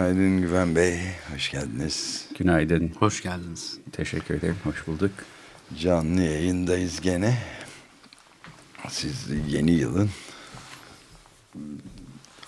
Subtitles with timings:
[0.00, 0.98] Günaydın Güven Bey,
[1.34, 2.24] hoş geldiniz.
[2.38, 2.92] Günaydın.
[2.98, 3.78] Hoş geldiniz.
[3.92, 5.10] Teşekkür ederim, hoş bulduk.
[5.78, 7.38] Canlı yayındayız gene.
[8.88, 10.10] Siz yeni yılın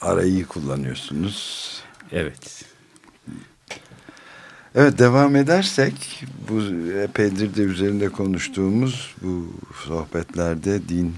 [0.00, 1.68] arayı kullanıyorsunuz.
[2.12, 2.64] Evet.
[4.74, 6.60] Evet devam edersek bu
[6.92, 9.52] epeydir de üzerinde konuştuğumuz bu
[9.86, 11.14] sohbetlerde din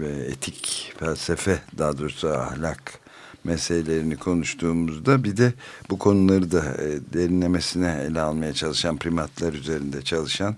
[0.00, 3.03] ve etik felsefe daha doğrusu ahlak
[3.44, 5.52] meselelerini konuştuğumuzda bir de
[5.90, 10.56] bu konuları da e, derinlemesine ele almaya çalışan primatlar üzerinde çalışan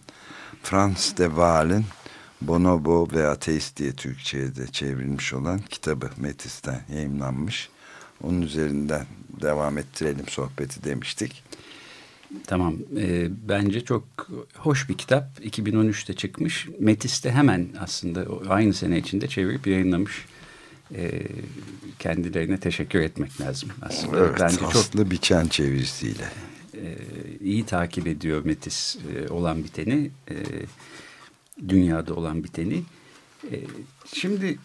[0.63, 1.85] Franz de Waal'in
[2.41, 7.69] Bonobo ve Ateist diye Türkçe'ye de çevrilmiş olan kitabı Metis'ten yayınlanmış.
[8.23, 9.07] Onun üzerinden
[9.41, 11.43] devam ettirelim sohbeti demiştik.
[12.47, 12.77] Tamam.
[12.97, 14.05] E, bence çok
[14.57, 15.41] hoş bir kitap.
[15.45, 16.69] 2013'te çıkmış.
[16.81, 20.27] Metis'te hemen aslında aynı sene içinde çevirip yayınlamış.
[20.95, 21.23] E,
[21.99, 24.19] kendilerine teşekkür etmek lazım aslında.
[24.19, 26.29] Evet, bence çok biçen çevirisiyle.
[26.75, 26.97] E,
[27.41, 30.11] iyi takip ediyor Metis e, olan biteni.
[30.31, 30.35] E,
[31.69, 32.83] dünyada olan biteni.
[33.53, 33.57] E,
[34.15, 34.59] şimdi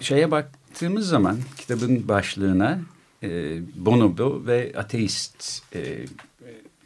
[0.00, 2.80] şeye baktığımız zaman kitabın başlığına
[3.22, 6.04] e, Bonobo ve ateist e,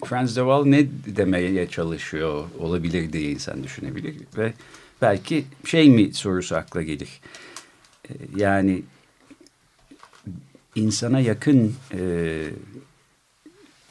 [0.05, 4.53] Franz de Waal ne demeye çalışıyor olabilir diye insan düşünebilir ve
[5.03, 7.21] belki şey mi sorusu akla gelir.
[8.37, 8.83] Yani
[10.75, 12.45] insana yakın e,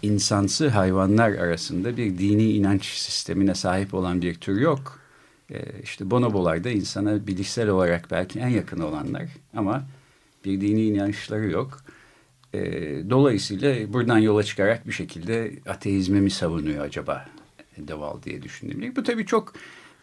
[0.02, 5.00] insansı hayvanlar arasında bir dini inanç sistemine sahip olan bir tür yok.
[5.52, 9.84] E, işte bonobolar da insana bilişsel olarak belki en yakın olanlar ama
[10.46, 11.82] bir dini inançları yok.
[12.54, 12.60] E,
[13.10, 17.26] dolayısıyla buradan yola çıkarak bir şekilde ateizmi mi savunuyor acaba
[17.78, 18.94] Deval diye düşündüm.
[18.96, 19.54] Bu tabii çok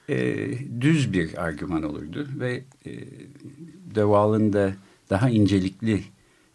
[0.09, 0.49] e,
[0.81, 2.91] düz bir argüman olurdu ve e,
[3.95, 4.73] Deval'ın da
[5.11, 6.03] daha incelikli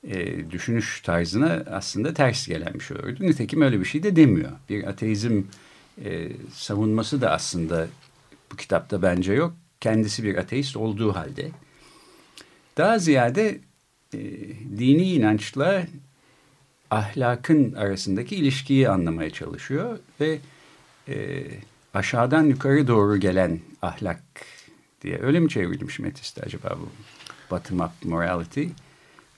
[0.07, 3.23] e, düşünüş tarzına aslında ters gelen bir şey olurdu.
[3.23, 4.51] Nitekim öyle bir şey de demiyor.
[4.69, 5.41] Bir ateizm
[6.03, 7.87] e, savunması da aslında
[8.51, 9.53] bu kitapta bence yok.
[9.81, 11.51] Kendisi bir ateist olduğu halde.
[12.77, 13.59] Daha ziyade
[14.13, 14.19] e,
[14.77, 15.87] dini inançla
[16.91, 20.39] ahlakın arasındaki ilişkiyi anlamaya çalışıyor ve
[21.07, 21.43] e,
[21.93, 24.23] aşağıdan yukarı doğru gelen ahlak
[25.01, 26.89] diye öyle mi çevrilmiş Metis'te acaba bu
[27.51, 28.65] bottom up morality?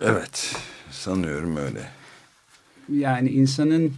[0.02, 0.56] Evet
[0.92, 1.90] sanıyorum öyle.
[2.90, 3.94] Yani insanın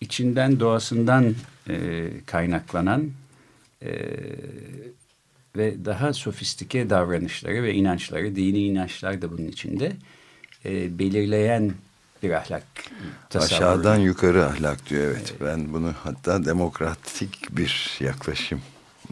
[0.00, 1.34] içinden doğasından
[1.68, 3.10] e, kaynaklanan
[3.82, 3.90] e,
[5.56, 9.92] ve daha sofistike davranışları ve inançları, dini inançlar da bunun içinde
[10.64, 11.72] e, belirleyen
[12.22, 12.64] bir ahlak
[13.30, 13.54] tasavvuru.
[13.54, 15.16] Aşağıdan yukarı ahlak diyor evet.
[15.16, 15.40] evet.
[15.40, 18.60] Ben bunu hatta demokratik bir yaklaşım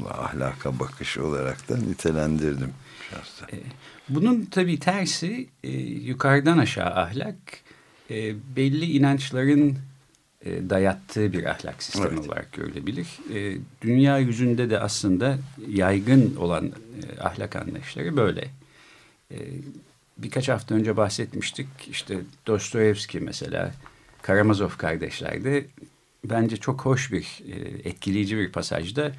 [0.08, 2.72] ahlaka bakış olarak da nitelendirdim
[3.11, 3.47] şahsen.
[3.47, 3.61] E,
[4.09, 7.37] bunun tabii tersi e, yukarıdan aşağı ahlak
[8.11, 9.78] e, belli inançların
[10.44, 12.27] e, dayattığı bir ahlak sistemi evet.
[12.27, 13.06] olarak görülebilir.
[13.34, 18.49] E, dünya yüzünde de aslında yaygın olan e, ahlak anlayışları böyle.
[19.31, 19.37] E,
[20.19, 21.69] birkaç hafta önce bahsetmiştik.
[21.91, 23.73] İşte Dostoyevski mesela,
[24.23, 25.67] Karamazov kardeşlerde
[26.25, 29.12] bence çok hoş bir, e, etkileyici bir pasajda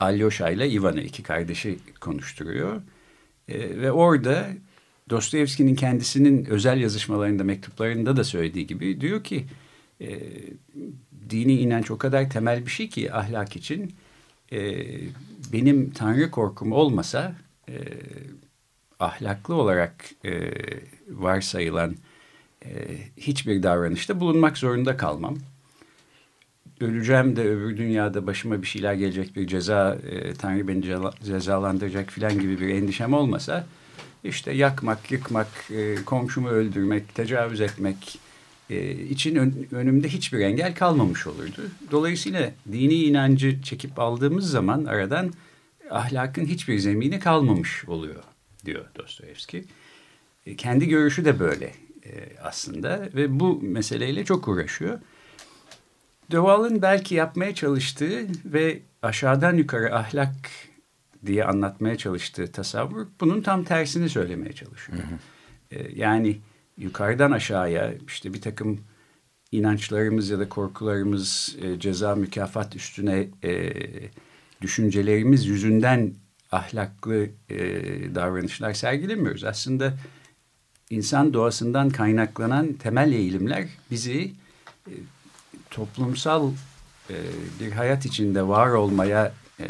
[0.00, 2.82] Alyosha ile Ivan'ı iki kardeşi konuşturuyor.
[3.48, 4.48] E, ve orada
[5.10, 9.46] Dostoyevski'nin kendisinin özel yazışmalarında, mektuplarında da söylediği gibi diyor ki
[10.00, 10.18] e,
[11.30, 13.94] dini inanç o kadar temel bir şey ki ahlak için
[14.52, 14.86] e,
[15.52, 17.36] benim tanrı korkum olmasa
[17.68, 17.74] e,
[19.00, 20.50] ahlaklı olarak e,
[21.08, 21.96] varsayılan
[22.64, 22.70] e,
[23.16, 25.38] hiçbir davranışta bulunmak zorunda kalmam.
[26.80, 30.82] Öleceğim de öbür dünyada başıma bir şeyler gelecek bir ceza, e, Tanrı beni
[31.24, 33.66] cezalandıracak filan gibi bir endişem olmasa
[34.24, 38.18] işte yakmak, yıkmak, e, komşumu öldürmek, tecavüz etmek
[38.70, 41.62] e, için ön, önümde hiçbir engel kalmamış olurdu.
[41.90, 45.32] Dolayısıyla dini inancı çekip aldığımız zaman aradan
[45.90, 48.22] ahlakın hiçbir zemini kalmamış oluyor
[48.64, 49.64] diyor Dostoyevski.
[50.46, 51.72] E, kendi görüşü de böyle
[52.04, 54.98] e, aslında ve bu meseleyle çok uğraşıyor.
[56.30, 60.50] De belki yapmaya çalıştığı ve aşağıdan yukarı ahlak
[61.26, 64.98] diye anlatmaya çalıştığı tasavvur bunun tam tersini söylemeye çalışıyor.
[64.98, 65.80] Hı hı.
[65.80, 66.40] E, yani
[66.76, 68.80] yukarıdan aşağıya işte bir takım
[69.52, 73.72] inançlarımız ya da korkularımız e, ceza mükafat üstüne e,
[74.62, 76.14] düşüncelerimiz yüzünden
[76.52, 77.58] ahlaklı e,
[78.14, 79.44] davranışlar sergilemiyoruz.
[79.44, 79.94] Aslında
[80.90, 84.32] insan doğasından kaynaklanan temel eğilimler bizi
[84.86, 84.92] e,
[85.76, 86.50] toplumsal
[87.10, 87.14] e,
[87.60, 89.66] bir hayat içinde var olmaya e,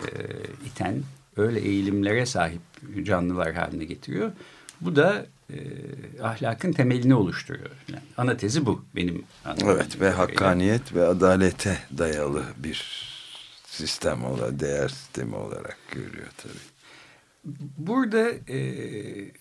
[0.67, 1.03] iten
[1.37, 2.61] öyle eğilimlere sahip
[3.03, 4.33] canlılar haline getiriyor.
[4.81, 5.57] Bu da e,
[6.23, 7.71] ahlakın temelini oluşturuyor.
[7.89, 9.71] Yani ana tezi bu benim anladığım.
[9.71, 13.07] Evet ve hakkaniyet ve adalete dayalı bir
[13.67, 16.77] sistem olarak, değer sistemi olarak görüyor tabii.
[17.79, 19.33] Burada e, e,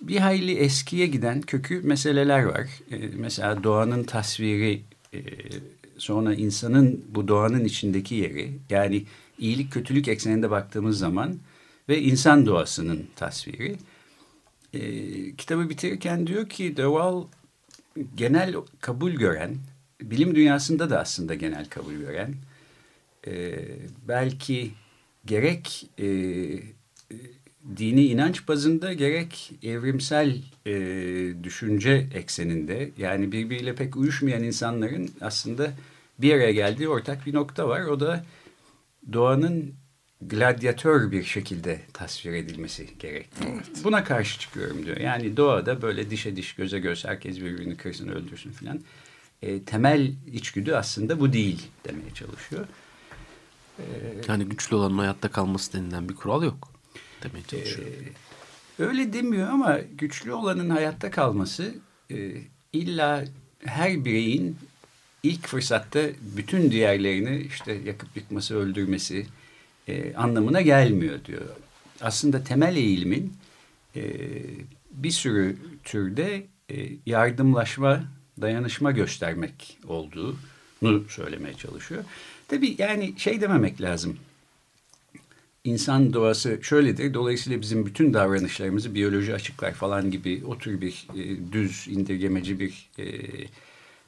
[0.00, 2.68] bir hayli eskiye giden kökü meseleler var.
[2.90, 4.82] E, mesela doğanın tasviri,
[5.14, 5.20] e,
[5.98, 9.04] sonra insanın bu doğanın içindeki yeri, yani
[9.38, 11.38] iyilik kötülük ekseninde baktığımız zaman
[11.88, 13.76] ve insan doğasının tasviri.
[14.74, 14.80] E,
[15.36, 16.86] kitabı bitirirken diyor ki De
[18.16, 19.56] genel kabul gören,
[20.02, 22.34] bilim dünyasında da aslında genel kabul gören,
[23.26, 23.58] e,
[24.08, 24.70] belki
[25.26, 26.06] gerek e,
[27.76, 30.72] dini inanç bazında gerek evrimsel e,
[31.42, 35.72] düşünce ekseninde yani birbiriyle pek uyuşmayan insanların aslında
[36.18, 37.80] bir araya geldiği ortak bir nokta var.
[37.80, 38.24] O da
[39.12, 39.74] doğanın
[40.20, 43.48] gladyatör bir şekilde tasvir edilmesi gerektiği.
[43.48, 43.84] Evet.
[43.84, 44.96] Buna karşı çıkıyorum diyor.
[44.96, 48.80] Yani doğada böyle dişe diş, göze göz herkes birbirini kırsın, öldürsün filan.
[49.42, 52.66] E, temel içgüdü aslında bu değil demeye çalışıyor.
[53.78, 53.84] E,
[54.28, 56.77] yani güçlü olanın hayatta kalması denilen bir kural yok
[57.22, 57.88] demeye çalışıyor.
[57.88, 61.74] E, öyle demiyor ama güçlü olanın hayatta kalması
[62.10, 62.32] e,
[62.72, 63.24] illa
[63.64, 64.56] her bireyin
[65.22, 66.00] ilk fırsatta
[66.36, 69.26] bütün diğerlerini işte yakıp yıkması, öldürmesi
[69.88, 71.42] e, anlamına gelmiyor diyor.
[72.00, 73.32] Aslında temel eğilimin
[73.96, 74.02] e,
[74.90, 78.04] bir sürü türde e, yardımlaşma,
[78.40, 82.04] dayanışma göstermek olduğunu söylemeye çalışıyor.
[82.48, 84.16] Tabii yani şey dememek lazım.
[85.64, 87.14] İnsan doğası şöyledir.
[87.14, 92.90] Dolayısıyla bizim bütün davranışlarımızı biyoloji açıklar falan gibi o tür bir e, düz indirgemeci bir
[92.98, 93.06] e,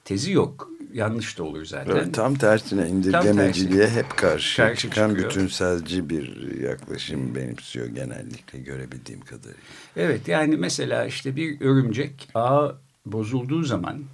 [0.05, 0.71] tezi yok.
[0.93, 1.97] Yanlış da olur zaten.
[1.97, 5.31] Evet, tam tersine indirgemeciliğe tam hep karşı, karşı çıkan çıkıyor.
[5.31, 9.61] bütünselci bir yaklaşım benimsiyor genellikle görebildiğim kadarıyla.
[9.97, 12.73] Evet yani mesela işte bir örümcek ağ
[13.07, 14.05] bozulduğu zaman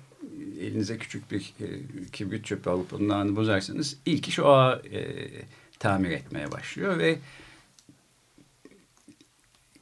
[0.61, 1.67] elinize küçük bir e,
[2.13, 5.01] kibrit çöpü alıp onun ağını bozarsanız ilk iş o ağı e,
[5.87, 7.19] tamir etmeye başlıyor ve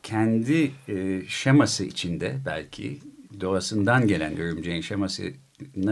[0.03, 2.99] kendi e, şeması içinde belki
[3.41, 5.23] doğasından gelen örümceğin şeması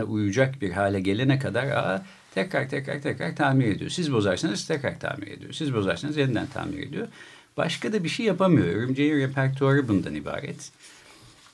[0.07, 3.91] uyacak bir hale gelene kadar ağa tekrar tekrar tekrar tamir ediyor.
[3.91, 5.53] Siz bozarsanız tekrar tamir ediyor.
[5.53, 7.09] Siz bozarsanız yeniden tamir ediyor.
[7.57, 8.67] Başka da bir şey yapamıyor.
[8.67, 10.71] Örümceğin repertuarı bundan ibaret.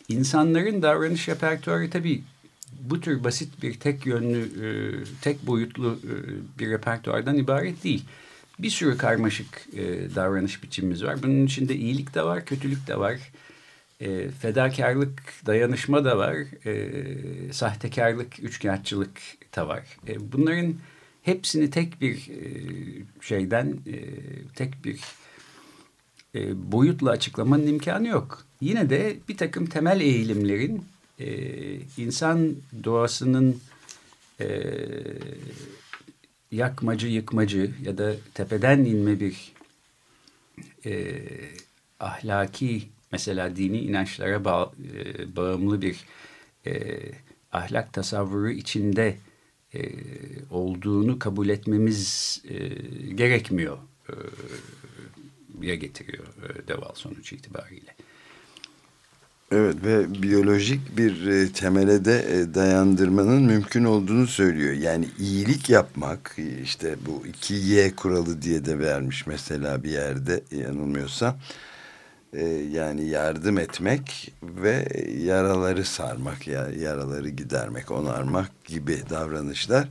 [0.08, 2.22] İnsanların davranış repertuarı tabii
[2.80, 4.68] bu tür basit bir tek yönlü, e,
[5.20, 6.12] tek boyutlu e,
[6.58, 8.04] bir repertuardan ibaret değil.
[8.58, 11.22] Bir sürü karmaşık e, davranış biçimimiz var.
[11.22, 13.20] Bunun içinde iyilik de var, kötülük de var
[14.00, 16.36] e, fedakarlık, dayanışma da var.
[16.66, 19.20] E, sahtekarlık, üçkağıtçılık
[19.56, 19.82] da var.
[20.08, 20.74] E, bunların
[21.22, 22.48] hepsini tek bir e,
[23.20, 23.96] şeyden, e,
[24.54, 25.00] tek bir
[26.34, 28.44] e, boyutla açıklamanın imkanı yok.
[28.60, 30.84] Yine de bir takım temel eğilimlerin
[31.18, 31.28] e,
[31.96, 33.60] insan doğasının
[34.40, 34.46] e,
[36.50, 39.52] yakmacı, yıkmacı ya da tepeden inme bir
[40.86, 41.22] e,
[42.00, 46.04] ahlaki mesela dini inançlara bağ, e, bağımlı bir
[46.66, 46.98] e,
[47.52, 49.16] ahlak tasavvuru içinde
[49.74, 49.80] e,
[50.50, 52.68] olduğunu kabul etmemiz e,
[53.12, 53.78] gerekmiyor
[54.08, 54.12] e,
[55.66, 57.94] ya getiriyor e, Deval sonuç itibariyle.
[59.52, 64.74] Evet ve biyolojik bir e, temele de e, dayandırmanın mümkün olduğunu söylüyor.
[64.74, 71.36] Yani iyilik yapmak işte bu 2Y kuralı diye de vermiş mesela bir yerde yanılmıyorsam
[72.32, 74.88] e, yani yardım etmek ve
[75.24, 76.46] yaraları sarmak,
[76.80, 79.88] yaraları gidermek, onarmak gibi davranışlar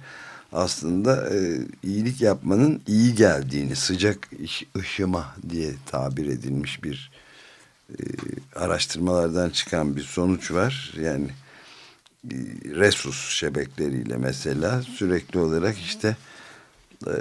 [0.52, 4.30] aslında e, iyilik yapmanın iyi geldiğini, sıcak
[4.78, 7.12] ışıma diye tabir edilmiş bir
[7.90, 8.04] e,
[8.56, 10.94] araştırmalardan çıkan bir sonuç var.
[11.02, 11.28] Yani
[12.32, 16.16] e, resus şebekleriyle mesela sürekli olarak işte
[17.08, 17.12] e,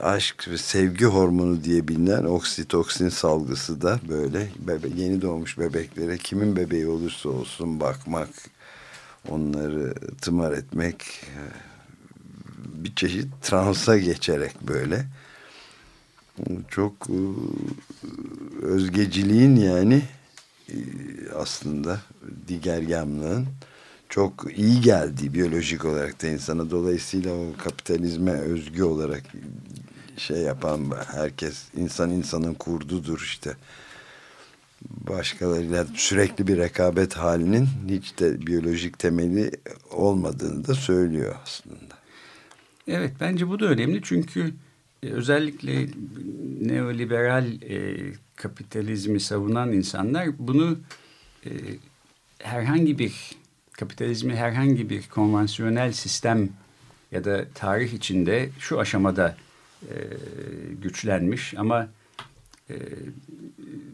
[0.00, 6.56] aşk ve sevgi hormonu diye bilinen oksitoksin salgısı da böyle bebe, yeni doğmuş bebeklere kimin
[6.56, 8.28] bebeği olursa olsun bakmak,
[9.28, 11.26] onları tımar etmek
[12.74, 15.06] bir çeşit transa geçerek böyle
[16.68, 17.18] çok e,
[18.62, 20.02] özgeciliğin yani
[20.68, 20.76] e,
[21.36, 22.00] aslında
[22.48, 23.46] digergamlığın
[24.08, 29.22] çok iyi geldiği biyolojik olarak da insana dolayısıyla o kapitalizme özgü olarak
[30.16, 33.56] şey yapan herkes insan insanın kurdudur işte
[34.90, 39.50] başkalarıyla sürekli bir rekabet halinin hiç de biyolojik temeli
[39.90, 41.94] olmadığını da söylüyor aslında.
[42.88, 44.54] Evet bence bu da önemli çünkü
[45.02, 45.86] özellikle
[46.60, 47.96] neoliberal e,
[48.36, 50.78] kapitalizmi savunan insanlar bunu
[51.46, 51.50] e,
[52.38, 53.30] herhangi bir
[53.72, 56.48] kapitalizmi herhangi bir konvansiyonel sistem
[57.12, 59.36] ya da tarih içinde şu aşamada
[59.82, 59.94] e,
[60.82, 61.88] güçlenmiş ama
[62.70, 62.74] e,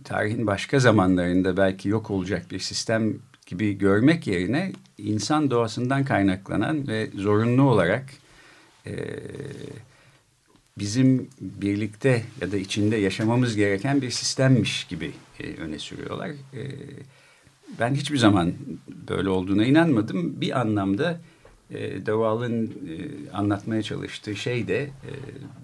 [0.05, 3.15] tarihin başka zamanlarında belki yok olacak bir sistem
[3.47, 8.05] gibi görmek yerine insan doğasından kaynaklanan ve zorunlu olarak
[8.87, 8.93] e,
[10.79, 16.29] bizim birlikte ya da içinde yaşamamız gereken bir sistemmiş gibi e, öne sürüyorlar.
[16.29, 16.63] E,
[17.81, 18.53] ben hiçbir zaman
[19.09, 20.41] böyle olduğuna inanmadım.
[20.41, 21.21] Bir anlamda
[21.71, 22.71] e, Deval'ın e,
[23.33, 25.11] anlatmaya çalıştığı şey de e,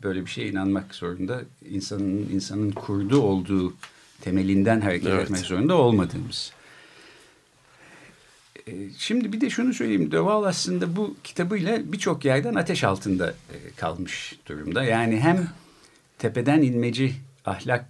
[0.03, 1.43] böyle bir şeye inanmak zorunda.
[1.71, 3.75] İnsanın insanın kurdu olduğu
[4.21, 5.25] temelinden hareket evet.
[5.25, 6.53] etmek zorunda olmadığımız.
[8.67, 10.11] E, şimdi bir de şunu söyleyeyim.
[10.11, 14.85] Deval aslında bu kitabıyla birçok yerden ateş altında e, kalmış durumda.
[14.85, 15.49] Yani hem
[16.19, 17.87] tepeden inmeci ahlak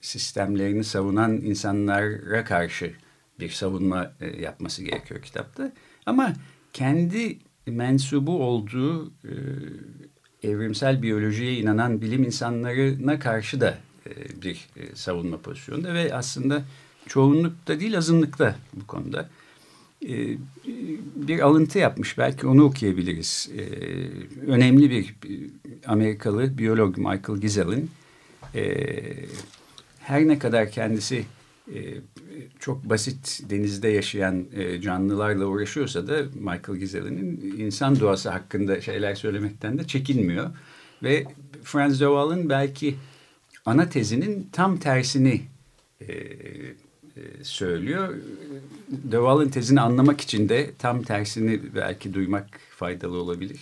[0.00, 2.92] sistemlerini savunan insanlara karşı
[3.40, 5.72] bir savunma e, yapması gerekiyor kitapta.
[6.06, 6.32] Ama
[6.72, 9.32] kendi mensubu olduğu e,
[10.42, 13.78] evrimsel biyolojiye inanan bilim insanlarına karşı da
[14.42, 16.62] bir savunma pozisyonunda ve aslında
[17.06, 19.28] çoğunlukta değil azınlıkta bu konuda.
[20.06, 20.36] E,
[21.16, 23.50] bir alıntı yapmış belki onu okuyabiliriz.
[23.58, 23.62] E,
[24.46, 25.14] önemli bir
[25.86, 27.90] Amerikalı biyolog Michael Gisel'in
[28.54, 28.84] e,
[30.00, 31.24] her ne kadar kendisi
[32.58, 34.46] çok basit denizde yaşayan
[34.82, 40.50] canlılarla uğraşıyorsa da Michael Gisel'in insan doğası hakkında şeyler söylemekten de çekinmiyor.
[41.02, 41.24] Ve
[41.62, 42.94] Franz de belki
[43.66, 45.42] ana tezinin tam tersini
[47.42, 48.14] söylüyor.
[48.88, 53.60] De Waal'ın tezini anlamak için de tam tersini belki duymak faydalı olabilir.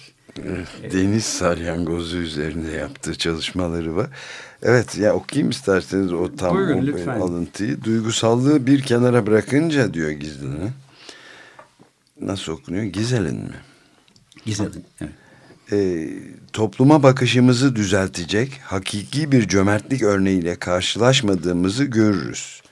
[0.92, 4.10] Deniz salyangozu üzerinde yaptığı çalışmaları var.
[4.62, 7.20] Evet ya okuyayım isterseniz o tam Buyurun, o lütfen.
[7.20, 7.84] alıntıyı.
[7.84, 10.70] Duygusallığı bir kenara bırakınca diyor Gizli'nin.
[12.20, 12.84] Nasıl okunuyor?
[12.84, 13.56] Gizel'in mi?
[14.46, 15.12] Gizel'in evet.
[15.72, 16.08] E,
[16.52, 22.62] topluma bakışımızı düzeltecek hakiki bir cömertlik örneğiyle karşılaşmadığımızı görürüz.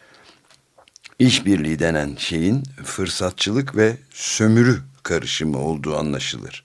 [1.18, 6.64] İşbirliği denen şeyin fırsatçılık ve sömürü karışımı olduğu anlaşılır.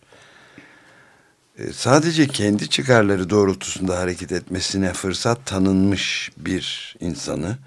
[1.58, 7.58] E, sadece kendi çıkarları doğrultusunda hareket etmesine fırsat tanınmış bir insanı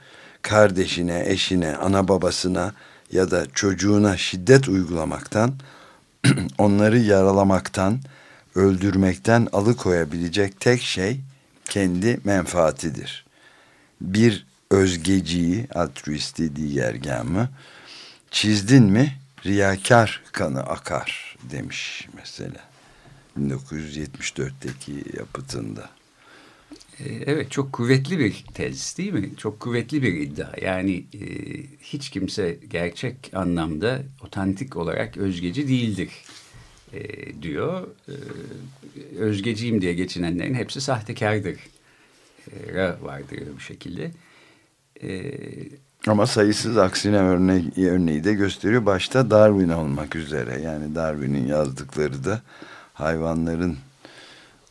[0.43, 2.75] kardeşine, eşine, ana babasına
[3.13, 5.55] ya da çocuğuna şiddet uygulamaktan,
[6.59, 8.01] onları yaralamaktan,
[8.55, 11.21] öldürmekten alıkoyabilecek tek şey
[11.65, 13.25] kendi menfaatidir.
[14.01, 17.49] Bir özgeciyi, altruisti diğer gamı,
[18.31, 19.13] çizdin mi
[19.47, 22.73] riyakar kanı akar demiş mesela.
[23.41, 25.91] 1974'teki yapıtında.
[26.99, 29.31] Ee, evet çok kuvvetli bir tez değil mi?
[29.37, 30.53] Çok kuvvetli bir iddia.
[30.63, 31.27] Yani e,
[31.83, 36.11] hiç kimse gerçek anlamda otantik olarak özgeci değildir
[36.93, 37.03] e,
[37.43, 37.89] diyor.
[38.09, 38.15] E,
[39.19, 41.57] özgeciyim diye geçinenlerin hepsi sahtekardır.
[42.53, 44.11] E, vardır bir şekilde.
[45.03, 45.33] E,
[46.07, 48.87] Ama sayısız aksine örneği, örneği de gösteriyor.
[48.87, 50.61] Başta Darwin olmak üzere.
[50.61, 52.43] Yani Darwin'in yazdıkları da
[52.93, 53.77] hayvanların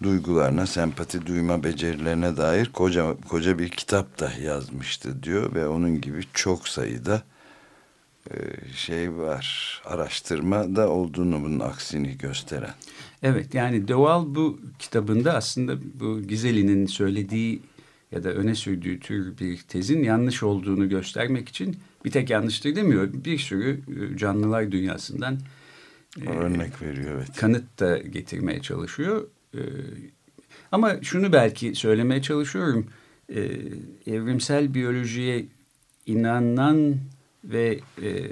[0.04, 6.22] duygularına, sempati duyma becerilerine dair koca koca bir kitap da yazmıştı diyor ve onun gibi
[6.34, 7.22] çok sayıda
[8.32, 8.36] e,
[8.75, 12.74] şey var, araştırma da olduğunu bunun aksini gösteren.
[13.24, 17.62] Evet yani Deval bu kitabında aslında bu Gizeli'nin söylediği
[18.12, 23.10] ya da öne sürdüğü tür bir tezin yanlış olduğunu göstermek için bir tek yanlıştır demiyor.
[23.13, 23.80] Bir sürü
[24.13, 25.39] e, canlılar dünyasından
[26.22, 27.36] ee, örnek veriyor evet.
[27.38, 29.27] Kanıt da getirmeye çalışıyor.
[29.56, 29.60] Ee,
[30.72, 32.88] ama şunu belki söylemeye çalışıyorum.
[34.08, 35.46] Evrimsel biyolojiye
[36.06, 36.98] inanan
[37.44, 38.30] ve e,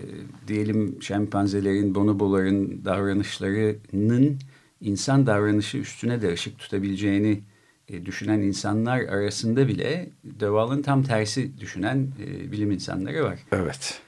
[0.48, 4.39] diyelim şempanzelerin, bonoboların davranışlarının
[4.81, 7.41] insan davranışı üstüne de ışık tutabileceğini
[7.89, 13.39] e, düşünen insanlar arasında bile Döval'ın tam tersi düşünen e, bilim insanları var.
[13.51, 14.01] Evet.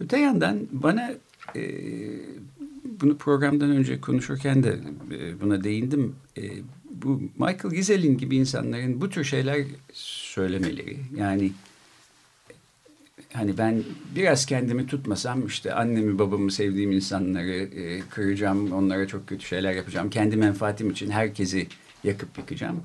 [0.00, 1.14] Öte yandan bana
[1.56, 1.62] e,
[3.00, 4.78] bunu programdan önce konuşurken de
[5.10, 6.14] e, buna değindim.
[6.38, 6.42] E,
[6.90, 11.52] bu Michael Gisel'in gibi insanların bu tür şeyler söylemeleri yani
[13.32, 13.82] hani ben
[14.16, 20.10] biraz kendimi tutmasam işte annemi babamı sevdiğim insanları e, kıracağım, onlara çok kötü şeyler yapacağım.
[20.10, 21.66] Kendi menfaatim için herkesi
[22.04, 22.82] yakıp yıkacağım.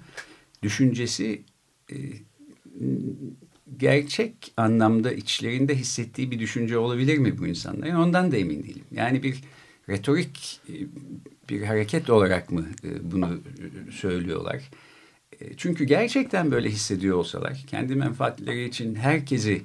[0.63, 1.41] Düşüncesi
[1.91, 1.95] e,
[3.77, 7.95] gerçek anlamda içlerinde hissettiği bir düşünce olabilir mi bu insanların?
[7.95, 8.85] Ondan da emin değilim.
[8.91, 9.41] Yani bir
[9.89, 10.73] retorik e,
[11.49, 13.41] bir hareket olarak mı e, bunu
[13.91, 14.69] söylüyorlar?
[15.57, 19.61] Çünkü gerçekten böyle hissediyor olsalar, kendi menfaatleri için herkesi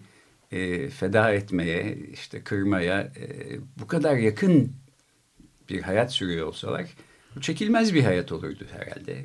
[0.91, 3.13] feda etmeye, işte kırmaya
[3.81, 4.73] bu kadar yakın
[5.71, 6.87] bir hayat sürüyor olsalar,
[7.37, 9.25] bu çekilmez bir hayat olurdu herhalde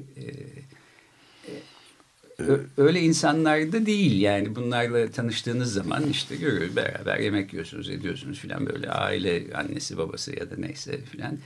[2.78, 8.66] öyle insanlar da değil yani bunlarla tanıştığınız zaman işte görüyor beraber yemek yiyorsunuz ediyorsunuz filan
[8.66, 11.38] böyle aile annesi babası ya da neyse filan.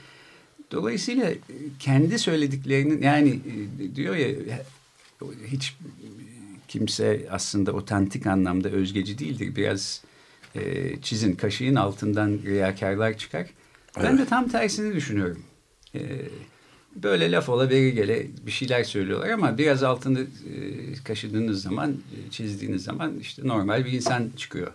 [0.72, 1.32] Dolayısıyla
[1.80, 4.30] kendi söylediklerinin yani e, diyor ya
[5.48, 5.76] hiç
[6.68, 9.56] kimse aslında otantik anlamda özgeci değildir.
[9.56, 10.02] Biraz
[10.56, 10.62] e,
[11.02, 13.48] çizin kaşığın altından riyakarlar çıkar.
[13.98, 14.20] Ben evet.
[14.20, 15.44] de tam tersini düşünüyorum.
[15.96, 16.00] E,
[17.04, 20.26] böyle laf ola beri gele bir şeyler söylüyorlar ama biraz altını e,
[21.04, 24.72] kaşıdığınız zaman, e, çizdiğiniz zaman işte normal bir insan çıkıyor.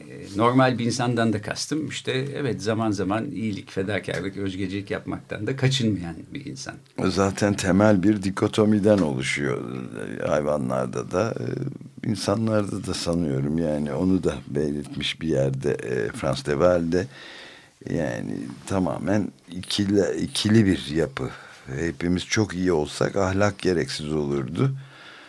[0.00, 0.04] E,
[0.36, 6.16] normal bir insandan da kastım işte evet zaman zaman iyilik, fedakarlık, özgecilik yapmaktan da kaçınmayan
[6.34, 6.74] bir insan.
[7.04, 9.62] Zaten temel bir dikotomiden oluşuyor
[10.26, 16.50] hayvanlarda da, e, insanlarda da sanıyorum yani onu da belirtmiş bir yerde e, Frans de
[16.50, 17.06] Waal'de
[17.90, 18.34] yani
[18.66, 21.30] tamamen ikili, ikili bir yapı.
[21.66, 24.70] Hepimiz çok iyi olsak ahlak gereksiz olurdu.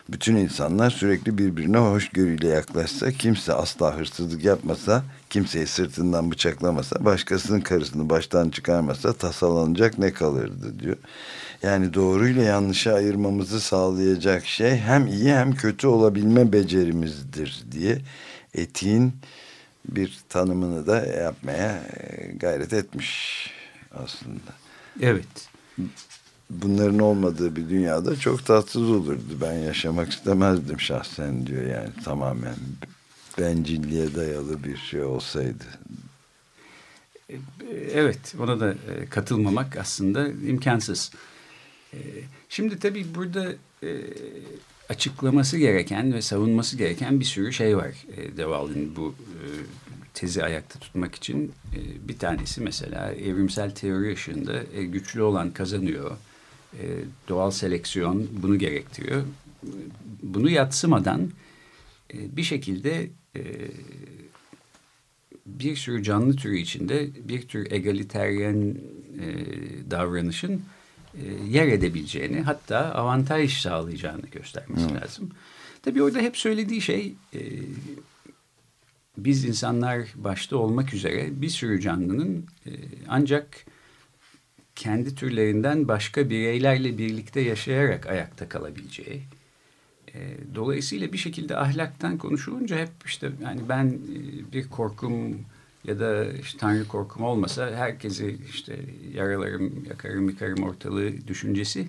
[0.09, 8.09] Bütün insanlar sürekli birbirine hoşgörüyle yaklaşsa, kimse asla hırsızlık yapmasa, kimseyi sırtından bıçaklamasa, başkasının karısını
[8.09, 10.97] baştan çıkarmasa tasalanacak ne kalırdı diyor.
[11.63, 17.97] Yani doğruyla yanlışı ayırmamızı sağlayacak şey hem iyi hem kötü olabilme becerimizdir diye
[18.53, 19.13] etiğin
[19.85, 23.51] bir tanımını da yapmaya e, gayret etmiş
[23.91, 24.53] aslında.
[25.01, 25.49] Evet.
[26.49, 29.37] Bunların olmadığı bir dünyada çok tatsız olurdu.
[29.41, 32.55] Ben yaşamak istemezdim şahsen diyor yani tamamen
[33.39, 35.63] bencilliğe dayalı bir şey olsaydı.
[37.29, 37.35] E,
[37.93, 41.11] evet ona da e, katılmamak aslında imkansız.
[42.49, 43.53] Şimdi tabii burada
[44.89, 49.45] açıklaması gereken ve savunması gereken bir sürü şey var e, Deval'in bu e,
[50.13, 51.51] tezi ayakta tutmak için.
[51.75, 56.11] E, bir tanesi mesela evrimsel teori ışığında e, güçlü olan kazanıyor.
[56.73, 56.83] E,
[57.29, 59.23] doğal seleksiyon bunu gerektiriyor.
[60.23, 61.31] Bunu yatsımadan
[62.13, 63.41] e, bir şekilde e,
[65.45, 68.75] bir sürü canlı türü içinde bir tür egaliteryen
[69.21, 69.25] e,
[69.91, 70.61] davranışın
[71.49, 74.95] yer edebileceğini hatta avantaj sağlayacağını göstermesi hmm.
[74.95, 75.29] lazım.
[75.81, 77.39] Tabii orada hep söylediği şey e,
[79.17, 82.71] biz insanlar başta olmak üzere bir sürü canlının e,
[83.07, 83.65] ancak
[84.75, 89.21] kendi türlerinden başka bireylerle birlikte yaşayarak ayakta kalabileceği.
[90.55, 93.97] dolayısıyla bir şekilde ahlaktan konuşulunca hep işte yani ben
[94.53, 95.45] bir korkum
[95.85, 98.79] ya da işte Tanrı korkum olmasa herkesi işte
[99.13, 101.87] yaralarım, yakarım, yıkarım ortalığı düşüncesi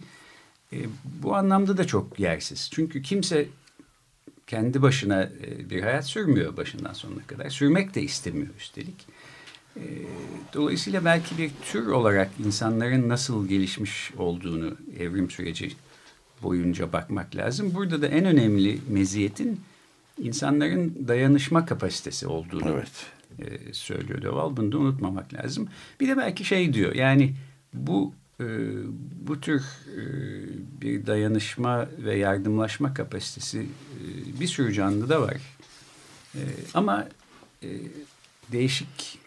[0.73, 0.77] e,
[1.23, 2.71] bu anlamda da çok yersiz.
[2.73, 3.49] Çünkü kimse
[4.47, 7.51] kendi başına e, bir hayat sürmüyor başından sonuna kadar.
[7.51, 9.07] Sürmek de istemiyor üstelik.
[9.77, 9.83] E,
[10.55, 15.73] dolayısıyla belki bir tür olarak insanların nasıl gelişmiş olduğunu evrim süreci
[16.43, 17.75] boyunca bakmak lazım.
[17.75, 19.61] Burada da en önemli meziyetin
[20.19, 23.07] insanların dayanışma kapasitesi olduğunu evet
[23.39, 24.57] e, söylüyor Döval.
[24.57, 25.69] Bunu da unutmamak lazım.
[26.01, 27.35] Bir de belki şey diyor yani
[27.73, 28.45] bu e,
[29.27, 29.63] bu tür
[29.97, 30.01] e,
[30.81, 35.37] bir dayanışma ve yardımlaşma kapasitesi e, bir sürü canlıda var.
[36.35, 36.41] E,
[36.75, 37.09] ama
[37.63, 37.69] e,
[38.53, 39.19] değişik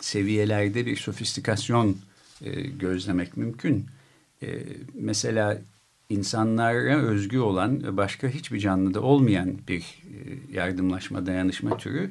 [0.00, 1.96] seviyelerde bir sofistikasyon
[2.42, 3.86] e, gözlemek mümkün.
[4.42, 4.62] E,
[4.94, 5.58] mesela
[6.08, 10.18] insanlara özgü olan başka hiçbir canlıda olmayan bir e,
[10.52, 12.10] yardımlaşma, dayanışma türü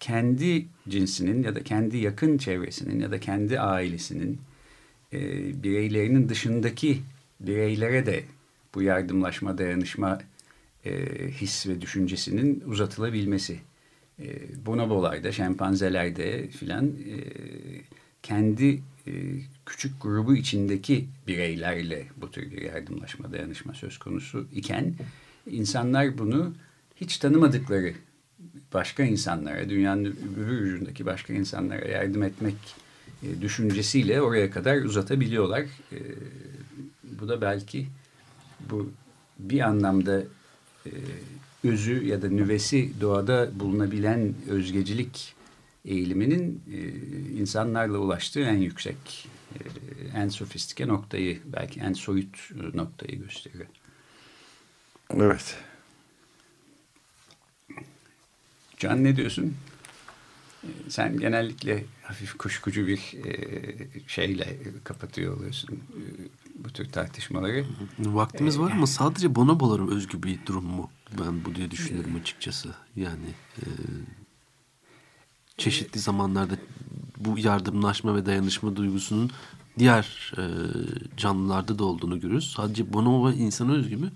[0.00, 4.40] kendi cinsinin ya da kendi yakın çevresinin ya da kendi ailesinin
[5.12, 5.18] e,
[5.62, 7.02] bireylerinin dışındaki
[7.40, 8.24] bireylere de
[8.74, 10.18] bu yardımlaşma, dayanışma
[10.84, 10.92] e,
[11.28, 13.58] his ve düşüncesinin uzatılabilmesi.
[14.20, 14.26] E,
[14.66, 17.16] bonobolarda, şempanzelerde filan e,
[18.22, 19.12] kendi e,
[19.66, 24.94] küçük grubu içindeki bireylerle bu tür bir yardımlaşma, dayanışma söz konusu iken
[25.50, 26.54] insanlar bunu
[26.96, 27.94] hiç tanımadıkları
[28.74, 32.54] başka insanlara, dünyanın öbür ucundaki başka insanlara yardım etmek
[33.22, 35.62] e, düşüncesiyle oraya kadar uzatabiliyorlar.
[35.92, 35.98] E,
[37.20, 37.86] bu da belki
[38.70, 38.90] bu
[39.38, 40.22] bir anlamda
[40.86, 40.92] e,
[41.64, 45.34] özü ya da nüvesi doğada bulunabilen özgecilik
[45.84, 46.78] eğiliminin e,
[47.40, 49.58] insanlarla ulaştığı en yüksek, e,
[50.18, 53.66] en sofistike noktayı, belki en soyut noktayı gösteriyor.
[55.14, 55.56] Evet.
[58.78, 59.54] Can ne diyorsun?
[60.64, 63.30] E, sen genellikle hafif kuşkucu bir e,
[64.06, 66.02] şeyle kapatıyor oluyorsun e,
[66.64, 67.66] bu tür tartışmaları.
[67.98, 70.90] Vaktimiz var ama sadece bonobolara özgü bir durum mu?
[71.20, 72.68] Ben bu diye düşünüyorum açıkçası.
[72.96, 73.64] Yani e,
[75.58, 76.54] çeşitli zamanlarda
[77.16, 79.30] bu yardımlaşma ve dayanışma duygusunun
[79.78, 80.44] diğer e,
[81.16, 82.52] canlılarda da olduğunu görürüz.
[82.52, 84.12] Sadece bonobo insana özgü mü?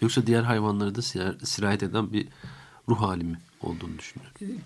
[0.00, 1.02] Yoksa diğer hayvanlara da
[1.46, 2.28] sirayet eden bir
[2.88, 4.62] ruh hali mi olduğunu düşünüyorum.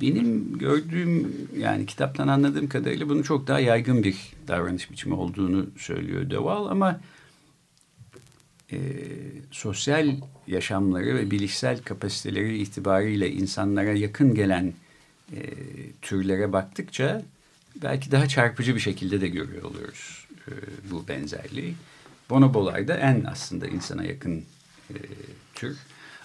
[0.00, 4.16] Benim gördüğüm yani kitaptan anladığım kadarıyla bunun çok daha yaygın bir
[4.48, 7.00] davranış biçimi olduğunu söylüyor Deval ama
[8.72, 8.78] e,
[9.50, 14.72] sosyal yaşamları ve bilişsel kapasiteleri itibariyle insanlara yakın gelen
[15.36, 15.40] e,
[16.02, 17.22] türlere baktıkça
[17.82, 20.52] belki daha çarpıcı bir şekilde de görüyor oluyoruz e,
[20.90, 21.74] bu benzerliği.
[22.30, 24.44] Bonobolar da en aslında insana yakın
[24.90, 24.96] e,
[25.54, 25.78] tür.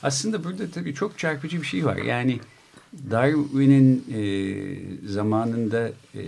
[0.06, 1.98] Aslında burada tabii çok çarpıcı bir şey var.
[1.98, 2.39] Yani
[3.12, 6.22] Darwin'in e, zamanında e,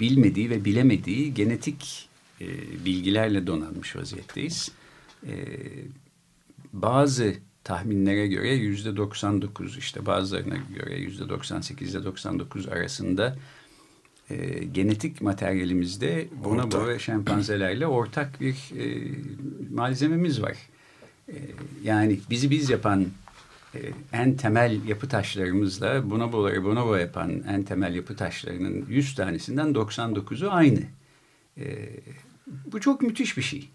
[0.00, 2.08] bilmediği ve bilemediği genetik
[2.40, 2.46] e,
[2.84, 4.70] bilgilerle donanmış vaziyetteyiz.
[5.26, 5.34] E,
[6.72, 7.34] bazı
[7.64, 13.36] tahminlere göre yüzde 99 işte bazılarına göre yüzde 98 ile 99 arasında
[14.30, 19.14] e, genetik materyalimizde bonobo ve şempanzelerle ortak bir e,
[19.70, 20.56] malzememiz var.
[21.28, 21.34] E,
[21.84, 23.06] yani bizi biz yapan
[23.74, 23.78] e,
[24.12, 30.80] en temel yapı taşlarımızla bonoboları bonobo yapan en temel yapı taşlarının 100 tanesinden 99'u aynı.
[31.58, 31.88] E,
[32.66, 33.68] bu çok müthiş bir şey.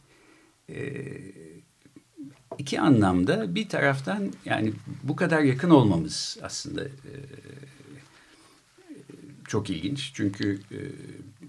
[0.69, 1.05] E,
[2.57, 7.13] iki anlamda bir taraftan yani bu kadar yakın olmamız aslında e,
[9.47, 10.11] çok ilginç.
[10.13, 10.79] Çünkü e,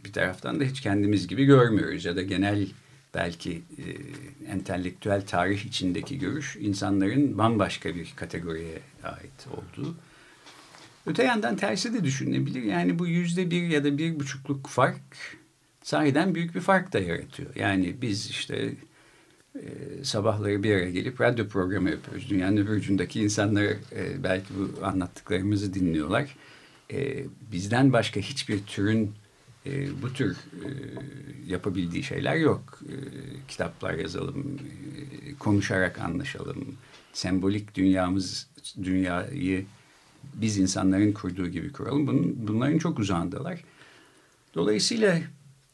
[0.05, 2.67] bir taraftan da hiç kendimiz gibi görmüyoruz ya da genel
[3.15, 3.85] belki e,
[4.53, 9.95] entelektüel tarih içindeki görüş insanların bambaşka bir kategoriye ait olduğu.
[11.07, 12.63] Öte yandan tersi de düşünülebilir.
[12.63, 15.01] Yani bu yüzde bir ya da bir buçukluk fark
[15.83, 17.57] sahiden büyük bir fark da yaratıyor.
[17.57, 18.75] Yani biz işte
[19.55, 19.65] e,
[20.05, 22.31] sabahları bir araya gelip radyo programı yapıyoruz.
[22.31, 26.37] Dünyanın öbür ucundaki insanlar e, belki bu anlattıklarımızı dinliyorlar.
[26.93, 29.13] E, bizden başka hiçbir türün
[29.67, 30.69] e, bu tür e,
[31.47, 32.81] yapabildiği şeyler yok.
[32.89, 32.95] E,
[33.49, 36.77] kitaplar yazalım, e, konuşarak anlaşalım.
[37.13, 38.49] Sembolik dünyamız,
[38.83, 39.67] dünyayı
[40.35, 42.07] biz insanların kurduğu gibi kuralım.
[42.07, 43.65] Bunun, bunların çok uzağındalar.
[44.55, 45.21] Dolayısıyla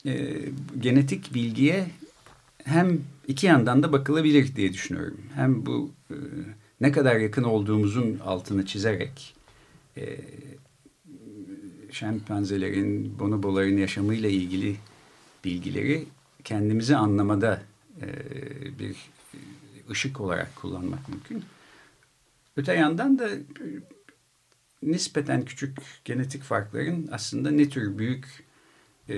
[0.06, 0.38] e,
[0.80, 1.86] genetik bilgiye
[2.64, 5.20] hem iki yandan da bakılabilir diye düşünüyorum.
[5.34, 6.16] Hem bu e,
[6.80, 9.34] ne kadar yakın olduğumuzun altını çizerek
[9.96, 10.18] e,
[11.90, 14.76] şempanzelerin, bonoboların yaşamıyla ilgili
[15.44, 16.06] bilgileri
[16.44, 17.62] kendimizi anlamada
[18.02, 18.08] e,
[18.78, 18.96] bir
[19.90, 21.44] ışık olarak kullanmak mümkün.
[22.56, 23.38] Öte yandan da e,
[24.82, 28.26] nispeten küçük genetik farkların aslında ne tür büyük
[29.08, 29.16] e,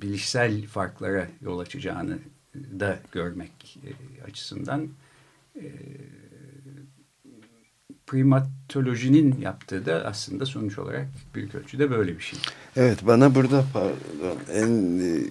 [0.00, 2.18] bilişsel farklara yol açacağını
[2.54, 4.88] da görmek e, açısından
[5.56, 5.72] e,
[8.12, 12.38] primatolojinin yaptığı da aslında sonuç olarak büyük ölçüde böyle bir şey.
[12.76, 15.24] Evet bana burada pardon, en e,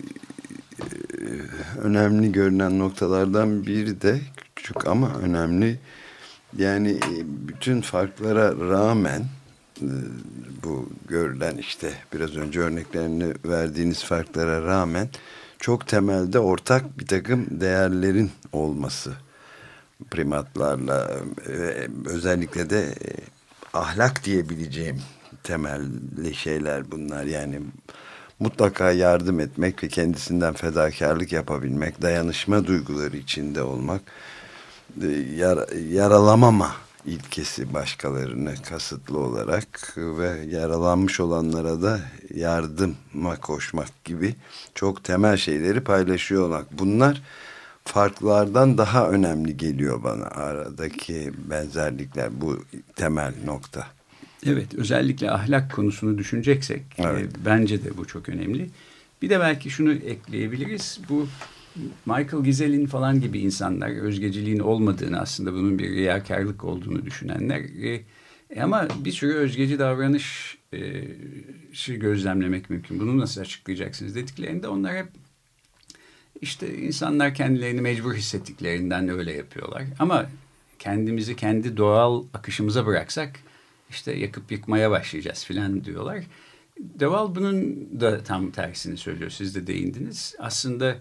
[1.78, 4.20] önemli görünen noktalardan biri de
[4.56, 5.80] küçük ama önemli
[6.58, 7.14] yani e,
[7.48, 9.26] bütün farklara rağmen
[9.82, 9.90] e,
[10.64, 15.10] bu görülen işte biraz önce örneklerini verdiğiniz farklara rağmen
[15.60, 19.14] çok temelde ortak bir takım değerlerin olması
[20.12, 21.12] primatlarla
[21.48, 23.10] e, özellikle de e,
[23.74, 25.02] ahlak diyebileceğim
[25.44, 27.60] temelli şeyler bunlar yani
[28.40, 34.02] mutlaka yardım etmek ve kendisinden fedakarlık yapabilmek dayanışma duyguları içinde olmak
[35.02, 36.72] e, yar, yaralamama
[37.06, 42.00] ilkesi başkalarını kasıtlı olarak ve yaralanmış olanlara da
[42.34, 44.36] yardıma koşmak gibi
[44.76, 46.72] çok temel şeyleri paylaşıyor olmak.
[46.72, 47.22] Bunlar
[47.86, 52.64] farklardan daha önemli geliyor bana aradaki benzerlikler bu
[52.96, 53.88] temel nokta.
[54.46, 57.24] Evet özellikle ahlak konusunu düşüneceksek evet.
[57.24, 58.70] e, bence de bu çok önemli.
[59.22, 61.00] Bir de belki şunu ekleyebiliriz.
[61.10, 61.28] Bu
[62.06, 68.04] Michael Gisel'in falan gibi insanlar özgeciliğin olmadığını aslında bunun bir riyakarlık olduğunu düşünenler e,
[68.62, 70.80] ama bir sürü özgeci davranış e,
[71.74, 73.00] şey gözlemlemek mümkün.
[73.00, 75.08] Bunu nasıl açıklayacaksınız dediklerinde onlar hep
[76.42, 79.84] işte insanlar kendilerini mecbur hissettiklerinden öyle yapıyorlar.
[80.00, 80.30] Ama
[80.80, 83.40] kendimizi kendi doğal akışımıza bıraksak
[83.90, 86.24] işte yakıp yıkmaya başlayacağız filan diyorlar.
[86.80, 89.32] Deval bunun da tam tersini söylüyor.
[89.32, 90.36] Siz de değindiniz.
[90.40, 90.98] Aslında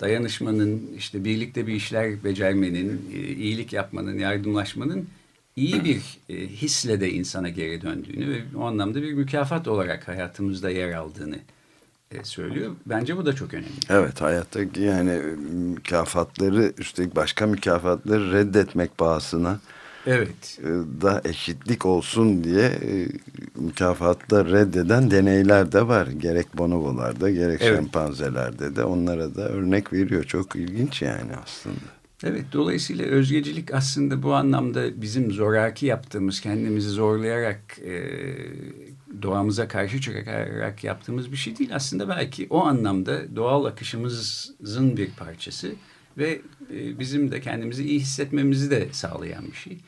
[0.00, 5.08] dayanışmanın, işte birlikte bir işler becermenin, e, iyilik yapmanın, yardımlaşmanın
[5.56, 10.70] iyi bir e, hisle de insana geri döndüğünü ve o anlamda bir mükafat olarak hayatımızda
[10.70, 11.38] yer aldığını
[12.22, 12.72] söylüyor.
[12.86, 13.68] Bence bu da çok önemli.
[13.90, 15.12] Evet hayatta yani
[15.52, 19.60] mükafatları üstelik başka mükafatları reddetmek pahasına
[20.06, 20.58] Evet.
[20.62, 20.68] E,
[21.02, 23.08] da eşitlik olsun diye e,
[23.54, 26.06] mükafatla reddeden deneyler de var.
[26.06, 27.76] Gerek bonobolarda gerek evet.
[27.76, 30.24] şempanzelerde de onlara da örnek veriyor.
[30.24, 31.96] Çok ilginç yani aslında.
[32.24, 38.04] Evet dolayısıyla özgecilik aslında bu anlamda bizim zoraki yaptığımız kendimizi zorlayarak e,
[39.22, 41.74] doğamıza karşı çıkarak yaptığımız bir şey değil.
[41.74, 45.72] Aslında belki o anlamda doğal akışımızın bir parçası
[46.18, 46.40] ve
[46.74, 49.78] e, bizim de kendimizi iyi hissetmemizi de sağlayan bir şey.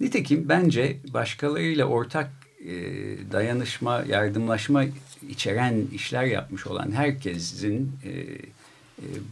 [0.00, 2.30] Nitekim bence başkalarıyla ortak
[2.64, 2.72] e,
[3.32, 4.84] dayanışma, yardımlaşma
[5.28, 8.26] içeren işler yapmış olan herkesin e,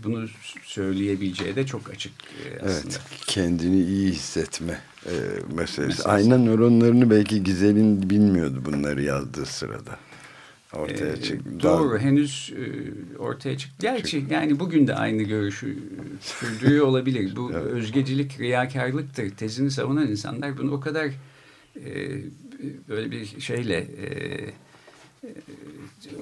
[0.05, 0.29] bunu
[0.65, 2.69] söyleyebileceği de çok açık e, aslında.
[2.71, 5.55] Evet, kendini iyi hissetme e, meselesi.
[5.55, 6.09] meselesi.
[6.09, 9.99] Ayna nöronlarını belki Gizel'in bilmiyordu bunları yazdığı sırada.
[10.73, 11.51] Ortaya ee, çıktı.
[11.63, 11.99] Doğru, Daha...
[11.99, 13.77] henüz e, ortaya çıktı.
[13.81, 14.31] Gerçi Çık.
[14.31, 15.79] yani bugün de aynı görüşü
[16.21, 17.37] sürdürüyor olabilir.
[17.37, 17.67] Bu evet.
[17.67, 19.31] özgecilik, riyakarlıktır.
[19.31, 21.07] Tezini savunan insanlar bunu o kadar
[21.77, 22.21] e,
[22.89, 23.77] böyle bir şeyle...
[23.77, 24.62] E,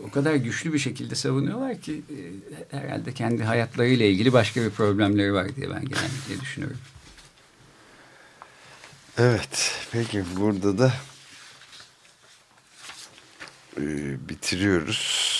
[0.04, 5.32] o kadar güçlü bir şekilde savunuyorlar ki e, herhalde kendi hayatlarıyla ilgili başka bir problemleri
[5.32, 6.78] var diye ben genellikle düşünüyorum.
[9.18, 10.92] Evet, peki burada da
[13.76, 13.82] e,
[14.28, 15.30] bitiriyoruz.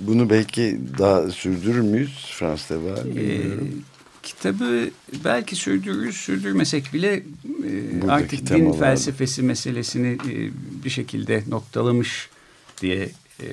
[0.00, 3.84] Bunu belki daha sürdürür müyüz Fransa'da var bilmiyorum.
[3.92, 3.95] E,
[4.36, 4.90] kitabı
[5.24, 7.22] belki sürdürürüz, sürdürmesek bile e,
[8.08, 10.50] artık din felsefesi meselesini e,
[10.84, 12.30] bir şekilde noktalamış
[12.80, 13.08] diye
[13.40, 13.46] e,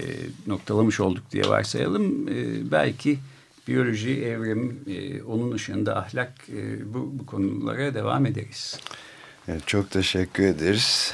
[0.47, 2.27] noktalamış olduk diye varsayalım.
[2.27, 3.19] E, belki
[3.67, 8.79] biyoloji, evrim, e, onun ışığında ahlak e, bu, bu konulara devam ederiz.
[9.47, 11.13] Evet, çok teşekkür ederiz.